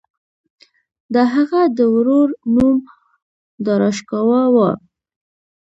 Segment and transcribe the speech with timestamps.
[1.13, 2.77] د هغه د ورور نوم
[3.65, 4.55] داراشکوه و.